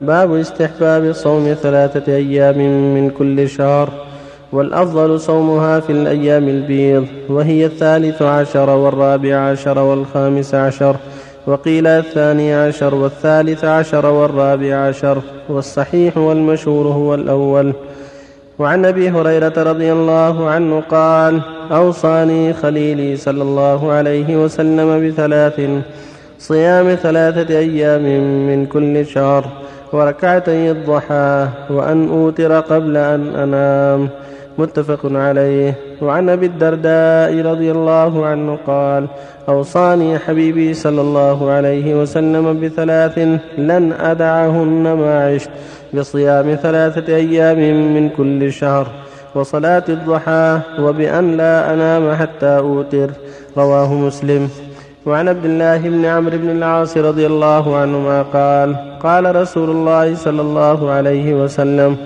[0.00, 2.58] باب استحباب صوم ثلاثة أيام
[2.94, 3.88] من كل شهر
[4.52, 10.96] والأفضل صومها في الأيام البيض وهي الثالث عشر والرابع عشر والخامس عشر
[11.46, 17.72] وقيل الثاني عشر والثالث عشر والرابع عشر والصحيح والمشهور هو الأول.
[18.58, 21.40] وعن أبي هريرة رضي الله عنه قال
[21.72, 25.60] أوصاني خليلي صلى الله عليه وسلم بثلاث
[26.40, 28.02] صيام ثلاثة أيام
[28.46, 29.44] من كل شهر
[29.92, 34.08] وركعتي الضحى وأن أوتر قبل أن أنام
[34.58, 35.74] متفق عليه.
[36.02, 39.06] وعن أبي الدرداء رضي الله عنه قال
[39.48, 43.18] أوصاني حبيبي صلى الله عليه وسلم بثلاث
[43.58, 45.50] لن أدعهن ما عشت
[45.94, 47.58] بصيام ثلاثة أيام
[47.94, 48.86] من كل شهر
[49.34, 53.10] وصلاة الضحى وبأن لا أنام حتى أوتر.
[53.56, 54.69] رواه مسلم.
[55.06, 60.40] وعن عبد الله بن عمرو بن العاص رضي الله عنهما قال قال رسول الله صلى
[60.40, 61.96] الله عليه وسلم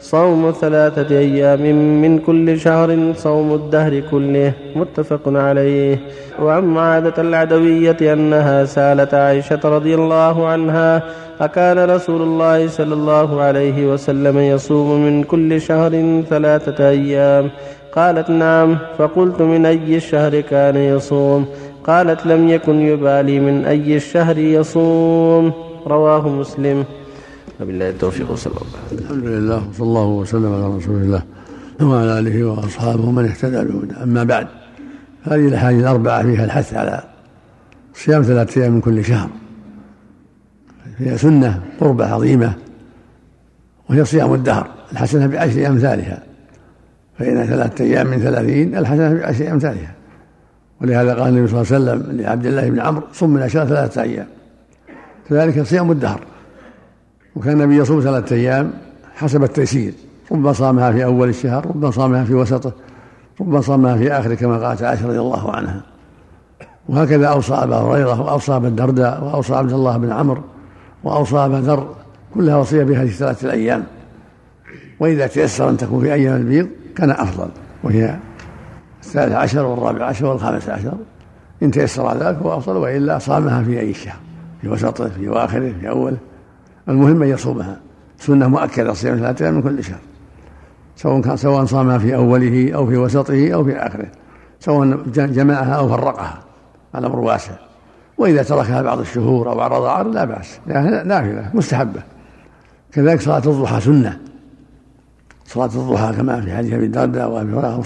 [0.00, 1.62] صوم ثلاثة أيام
[2.02, 5.98] من كل شهر صوم الدهر كله متفق عليه.
[6.42, 11.02] وعن معاذة العدوية أنها سألت عائشة رضي الله عنها
[11.40, 17.50] أكان رسول الله صلى الله عليه وسلم يصوم من كل شهر ثلاثة أيام؟
[17.96, 21.46] قالت نعم فقلت من أي الشهر كان يصوم؟
[21.84, 25.52] قالت لم يكن يبالي من أي الشهر يصوم.
[25.86, 26.84] رواه مسلم.
[27.60, 31.22] وبالله التوفيق وصلى الله الحمد لله وصلى الله وسلم على رسول الله
[31.82, 34.46] وعلى آله وأصحابه من اهتدى بهدى أما بعد
[35.22, 37.02] هذه الأحاديث الأربعة فيها الحث على
[37.94, 39.28] صيام ثلاثة أيام من كل شهر.
[40.98, 42.52] فيها سنة قربة عظيمة
[43.90, 46.22] وهي صيام الدهر الحسنة بعشر أمثالها.
[47.18, 49.94] فإن ثلاثة أيام من ثلاثين الحسنة بعشر أمثالها.
[50.80, 54.02] ولهذا قال النبي صلى الله عليه وسلم لعبد الله بن عمرو صم من الأشهر ثلاثة
[54.02, 54.26] أيام.
[55.28, 56.20] كذلك صيام الدهر.
[57.36, 58.72] وكان النبي يصوم ثلاثة أيام
[59.14, 59.92] حسب التيسير.
[60.32, 62.72] ربما صامها في أول الشهر ربما صامها في وسطه
[63.40, 65.82] ربما صامها في آخره كما قالت عائشة رضي الله عنها.
[66.88, 70.42] وهكذا أوصى أبا هريرة وأوصى أبا الدرداء وأوصى عبد الله بن عمرو
[71.04, 71.94] وأوصى أبا ذر
[72.34, 73.84] كلها وصية بهذه الثلاثة الأيام.
[75.00, 77.48] وإذا تيسر أن تكون في أيام البيض كان أفضل
[77.82, 78.16] وهي
[79.04, 80.92] الثالث عشر والرابع عشر والخامس عشر
[81.62, 84.16] إن تيسر ذلك هو أفضل وإلا صامها في أي شهر
[84.60, 86.16] في وسطه في أواخره في أوله.
[86.88, 87.80] المهم أن يصومها.
[88.18, 89.98] سنة مؤكدة صيام ثلاثة من كل شهر.
[90.96, 94.06] سواء كان سواء صامها في أوله أو في وسطه أو في آخره.
[94.60, 96.38] سواء جمعها أو فرقها.
[96.96, 97.52] الأمر واسع.
[98.18, 100.60] وإذا تركها بعض الشهور أو عرض عرض لا بأس.
[101.06, 102.02] نافلة مستحبة.
[102.92, 104.20] كذلك صلاة الضحى سنة.
[105.46, 107.76] صلاة الضحى كما في حديث أبي الدرداء وأبي هريرة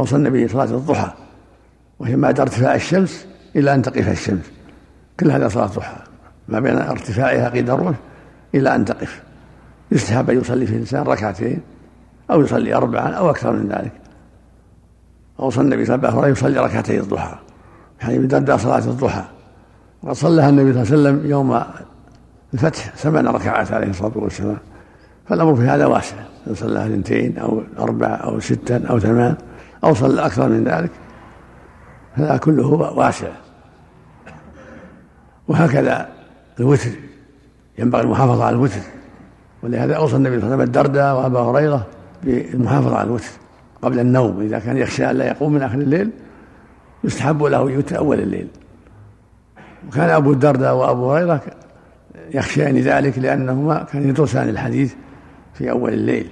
[0.00, 1.12] أوصى النبي صلاة الضحى.
[1.98, 4.50] وهي بعد ارتفاع الشمس إلى أن تقف الشمس.
[5.20, 5.96] كل هذا صلاة الضحى.
[6.48, 7.96] ما بين ارتفاعها قيد الرمح
[8.54, 9.22] إلى أن تقف.
[9.92, 11.60] يستحب أن يصلي في الإنسان ركعتين
[12.30, 13.92] أو يصلي أربعا أو أكثر من ذلك.
[15.40, 17.38] أوصى النبي صلى الله عليه وسلم يصلي ركعتي الضحى.
[18.02, 19.24] يعني بدأ صلاة الضحى.
[20.02, 21.62] وقد صلىها النبي صلى الله عليه وسلم يوم
[22.54, 24.58] الفتح ثمان ركعات عليه الصلاة والسلام.
[25.28, 26.16] فالأمر في هذا واسع.
[26.48, 29.36] إن صلى اثنتين أو أربع أو ستا أو ثمان.
[29.84, 30.90] أو صلى أكثر من ذلك
[32.14, 33.28] هذا كله واسع.
[35.48, 36.08] وهكذا
[36.60, 36.90] الوتر
[37.78, 38.80] ينبغي المحافظة على الوتر.
[39.62, 41.86] ولهذا أوصى النبي صلى الله عليه وسلم الدرداء وأبا هريرة
[42.22, 43.30] بالمحافظة على الوتر
[43.82, 44.40] قبل النوم.
[44.40, 46.10] إذا كان يخشى أن لا يقوم من آخر الليل
[47.04, 48.48] يستحب له يوتر أول الليل.
[49.88, 51.40] وكان أبو الدرداء وأبو هريرة
[52.34, 54.94] يخشيان ذلك لأنهما كان يدرسان الحديث
[55.54, 56.28] في أول الليل.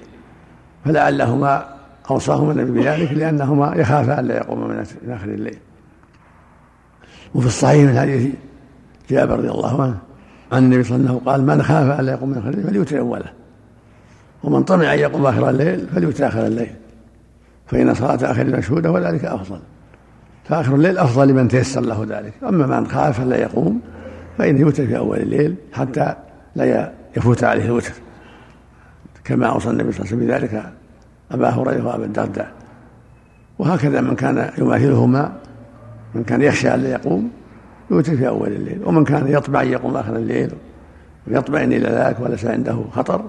[0.85, 1.78] فلعلهما
[2.11, 5.57] أوصاهما النبي بذلك لأنهما يخافان لا يقوم من آخر الليل.
[7.35, 8.33] وفي الصحيح من حديث
[9.09, 9.97] جابر رضي الله عنه
[10.51, 12.99] عن النبي صلى الله عليه وسلم قال من خاف ألا يقوم من آخر الليل فليوتر
[12.99, 13.31] أوله.
[14.43, 16.71] ومن طمع أن يقوم آخر الليل فليوتر آخر الليل.
[17.67, 19.59] فإن صلاة آخر مشهودة وذلك أفضل.
[20.45, 22.33] فآخر الليل أفضل لمن تيسر له ذلك.
[22.43, 23.81] أما من خاف ألا يقوم
[24.37, 26.15] فإنه يوتر في أول الليل حتى
[26.55, 27.93] لا يفوت عليه الوتر.
[29.23, 30.73] كما أوصى النبي صلى الله عليه وسلم بذلك
[31.31, 32.51] أبا هريرة وأبا الدرداء.
[33.59, 35.31] وهكذا من كان يماثلهما
[36.15, 37.29] من كان يخشى ألا يقوم
[37.91, 38.81] يوتر في أول الليل.
[38.85, 40.51] ومن كان يطمع أن يقوم آخر الليل
[41.27, 43.21] ويطمئن إلى ذلك وليس عنده خطر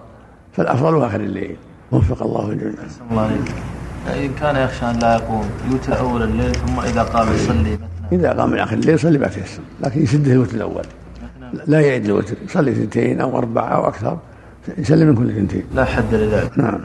[0.53, 1.57] فالأفضل آخر الليل.
[1.93, 2.75] وفق الله الجميع.
[3.11, 3.53] الله عليك.
[4.25, 7.79] إن كان يخشى أن لا يقوم يوتر أول الليل ثم إذا قام يصلي
[8.13, 10.85] إذا قام من آخر الليل يصلي ما تيسر لكن يسده الوتر الأول.
[11.67, 14.19] لا يعد الوتر يصلي اثنتين أو أربعة أو أكثر
[14.79, 16.59] يسلم من كل اثنتين لا حد لذلك.
[16.59, 16.81] نعم.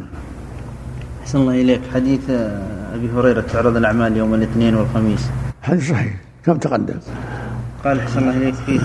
[1.25, 1.81] أحسن الله إليك.
[1.93, 2.29] حديث
[2.93, 5.29] أبي هريرة تعرض الأعمال يوم الاثنين والخميس.
[5.63, 6.13] حديث صحيح.
[6.45, 6.99] كم تقدم؟
[7.83, 8.79] قال أحسن الله إليك فيه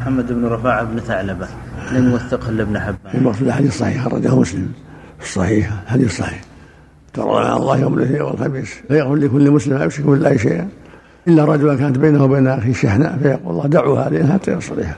[0.00, 1.48] محمد بن رفاعة بن ثعلبة
[1.92, 3.14] لم يوثقه إلا ابن حبان.
[3.14, 4.72] المقصود الحديث صحيح خرجه مسلم.
[5.20, 6.40] الصحيح الحديث صحيح.
[7.12, 8.74] ترى على الله يوم الاثنين والخميس.
[8.88, 10.68] فيغفر لكل مسلم لا يشرك بالله شيئا
[11.28, 13.18] إلا رجلا كانت بينه وبين أخيه شحناء.
[13.22, 14.96] فيقول الله دعوا هذه حتى يصلها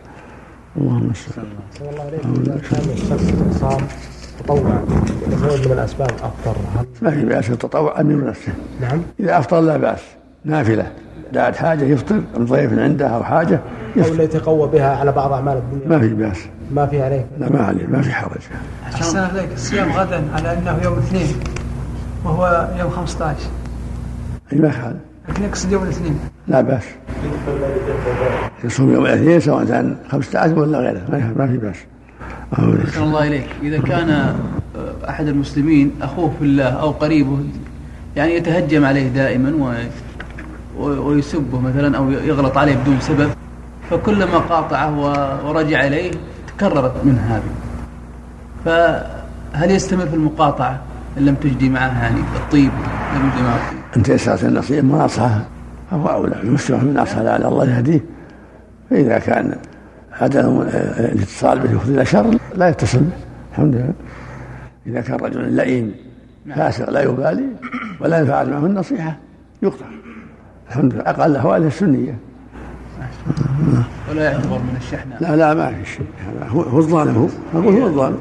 [0.76, 1.42] اللهم صل
[1.80, 3.78] والله عليك اذا
[4.48, 4.88] كان الشخص
[5.28, 6.56] صام تطوع لسبب من الأسباب افطر
[7.02, 9.02] ما في بأس التطوع أمير نفسه نعم.
[9.20, 10.00] إذا أفطر لا بأس.
[10.44, 10.92] نافلة.
[11.32, 13.60] دعت حاجة يفطر ضيف عنده أو حاجة أو
[13.96, 14.12] يفطر.
[14.12, 15.88] اللي يتقوى بها على بعض أعمال الدنيا.
[15.88, 16.38] ما في بأس.
[16.70, 18.40] ما في عليه لا ما عليه ما في حرج.
[18.94, 21.34] أحسن عليك الصيام غدا على أنه يوم الاثنين
[22.24, 23.36] وهو يوم 15
[24.52, 24.96] أي ما خالف
[25.28, 26.18] لكن يقصد يوم الاثنين.
[26.48, 26.84] لا بأس.
[28.64, 31.00] يصوم يوم الاثنين سواء كان 15 ولا غيره.
[31.36, 31.72] ما في الله
[32.52, 33.46] أحسن الله إليك.
[33.62, 37.38] إذا كان آه، أحد المسلمين أخوه في الله أو قريبه
[38.16, 39.74] يعني يتهجم عليه دائما و
[40.78, 43.30] ويسبه مثلا أو يغلط عليه بدون سبب
[43.90, 44.98] فكلما قاطعه
[45.46, 46.10] ورجع إليه
[46.46, 47.52] تكررت منه هذه.
[48.64, 50.80] فهل يستمر في المقاطعة
[51.18, 52.70] إن لم تجدي معه؟ يعني الطيب
[53.14, 53.56] لم يجدي معه.
[53.56, 55.46] الطيب أنت يسأل النصيحة ما نصحها
[55.90, 58.04] فهو أولى المسلم من نصح على الله يهديه.
[58.90, 59.56] فإذا كان
[60.20, 61.70] عدم آه، الاتصال به.
[61.70, 63.12] يفضي إلى شر لا يتصل به.
[63.52, 63.92] الحمد لله.
[64.86, 65.94] إذا كان رجل لئيم
[66.56, 67.44] فاسق لا يبالي
[68.00, 69.16] ولا ينفعل معه النصيحة
[69.62, 69.86] يقطع.
[70.68, 71.02] الحمد لله.
[71.02, 72.16] أقل أحواله السنية.
[74.10, 76.06] ولا يعتبر من الشحناء لا لا ما في شيء.
[76.48, 77.28] هو الظالم هو.
[77.60, 78.18] أقول هو الظالم.